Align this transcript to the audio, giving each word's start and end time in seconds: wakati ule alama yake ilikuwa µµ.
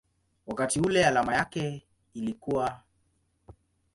wakati 0.47 0.79
ule 0.79 1.05
alama 1.05 1.35
yake 1.35 1.83
ilikuwa 2.13 2.83
µµ. 3.49 3.53